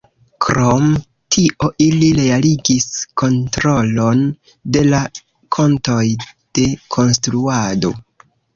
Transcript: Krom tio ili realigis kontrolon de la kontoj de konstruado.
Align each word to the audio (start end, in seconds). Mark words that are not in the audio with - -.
Krom 0.43 0.85
tio 1.35 1.69
ili 1.87 2.07
realigis 2.19 2.87
kontrolon 3.23 4.25
de 4.79 4.85
la 4.89 5.03
kontoj 5.59 6.01
de 6.57 6.67
konstruado. 6.99 7.97